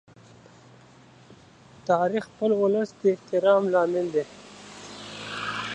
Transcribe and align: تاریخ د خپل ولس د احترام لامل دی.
تاریخ 1.89 2.23
د 2.27 2.29
خپل 2.31 2.51
ولس 2.61 2.89
د 3.01 3.01
احترام 3.13 3.63
لامل 3.73 4.07
دی. 4.15 4.23